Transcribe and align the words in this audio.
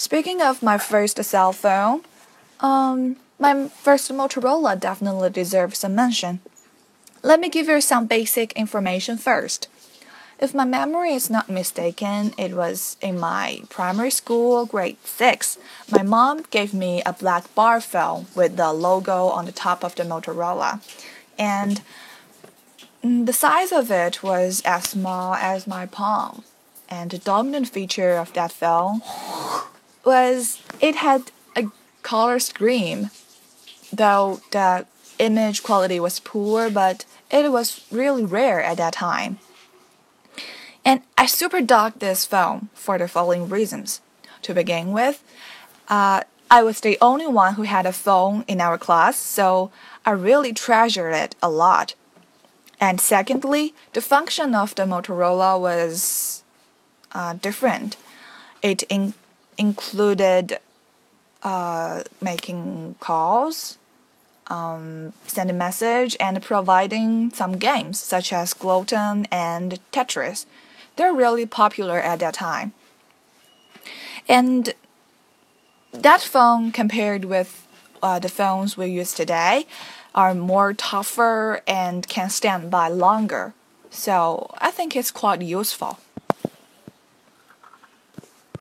Speaking 0.00 0.40
of 0.40 0.62
my 0.62 0.78
first 0.78 1.22
cell 1.22 1.52
phone, 1.52 2.00
um, 2.60 3.16
my 3.38 3.68
first 3.68 4.10
Motorola 4.10 4.80
definitely 4.80 5.28
deserves 5.28 5.80
some 5.80 5.94
mention. 5.94 6.40
Let 7.22 7.38
me 7.38 7.50
give 7.50 7.68
you 7.68 7.82
some 7.82 8.06
basic 8.06 8.54
information 8.54 9.18
first. 9.18 9.68
If 10.38 10.54
my 10.54 10.64
memory 10.64 11.12
is 11.12 11.28
not 11.28 11.50
mistaken, 11.50 12.32
it 12.38 12.54
was 12.54 12.96
in 13.02 13.20
my 13.20 13.60
primary 13.68 14.10
school, 14.10 14.64
grade 14.64 14.96
6. 15.04 15.58
My 15.92 16.02
mom 16.02 16.46
gave 16.50 16.72
me 16.72 17.02
a 17.04 17.12
black 17.12 17.54
bar 17.54 17.78
phone 17.78 18.24
with 18.34 18.56
the 18.56 18.72
logo 18.72 19.26
on 19.26 19.44
the 19.44 19.52
top 19.52 19.84
of 19.84 19.96
the 19.96 20.04
Motorola. 20.04 20.80
And 21.38 21.82
the 23.02 23.34
size 23.34 23.70
of 23.70 23.90
it 23.90 24.22
was 24.22 24.62
as 24.64 24.84
small 24.84 25.34
as 25.34 25.66
my 25.66 25.84
palm. 25.84 26.44
And 26.88 27.10
the 27.10 27.18
dominant 27.18 27.68
feature 27.68 28.16
of 28.16 28.32
that 28.32 28.50
phone 28.50 29.02
was 30.04 30.62
it 30.80 30.96
had 30.96 31.30
a 31.56 31.64
color 32.02 32.38
screen 32.38 33.10
though 33.92 34.40
the 34.50 34.86
image 35.18 35.62
quality 35.62 36.00
was 36.00 36.20
poor, 36.20 36.70
but 36.70 37.04
it 37.30 37.52
was 37.52 37.86
really 37.90 38.24
rare 38.24 38.62
at 38.62 38.78
that 38.78 38.94
time. 38.94 39.38
And 40.84 41.02
I 41.18 41.26
super 41.26 41.60
dogged 41.60 42.00
this 42.00 42.24
phone 42.24 42.70
for 42.74 42.98
the 42.98 43.08
following 43.08 43.48
reasons. 43.48 44.00
To 44.42 44.54
begin 44.54 44.92
with, 44.92 45.22
uh, 45.88 46.22
I 46.50 46.62
was 46.62 46.80
the 46.80 46.96
only 47.02 47.26
one 47.26 47.54
who 47.54 47.64
had 47.64 47.84
a 47.84 47.92
phone 47.92 48.42
in 48.48 48.58
our 48.58 48.78
class, 48.78 49.18
so 49.18 49.70
I 50.06 50.12
really 50.12 50.54
treasured 50.54 51.12
it 51.12 51.36
a 51.42 51.50
lot. 51.50 51.94
And 52.80 53.02
secondly, 53.02 53.74
the 53.92 54.00
function 54.00 54.54
of 54.54 54.74
the 54.74 54.84
Motorola 54.84 55.60
was 55.60 56.42
uh, 57.12 57.34
different. 57.34 57.98
It 58.62 58.82
in 58.84 59.12
included 59.58 60.58
uh, 61.42 62.02
making 62.20 62.96
calls, 63.00 63.78
um, 64.48 65.12
sending 65.26 65.58
message, 65.58 66.16
and 66.20 66.42
providing 66.42 67.30
some 67.32 67.52
games 67.52 67.98
such 67.98 68.32
as 68.32 68.54
Glowton 68.54 69.26
and 69.30 69.78
Tetris. 69.92 70.46
They're 70.96 71.14
really 71.14 71.46
popular 71.46 71.98
at 72.00 72.18
that 72.18 72.34
time. 72.34 72.72
And 74.28 74.74
that 75.92 76.20
phone, 76.20 76.72
compared 76.72 77.24
with 77.24 77.66
uh, 78.02 78.18
the 78.18 78.28
phones 78.28 78.76
we 78.76 78.86
use 78.86 79.12
today, 79.12 79.66
are 80.14 80.34
more 80.34 80.72
tougher 80.72 81.62
and 81.66 82.06
can 82.08 82.30
stand 82.30 82.70
by 82.70 82.88
longer. 82.88 83.54
So 83.90 84.50
I 84.58 84.70
think 84.70 84.96
it's 84.96 85.10
quite 85.10 85.42
useful. 85.42 85.98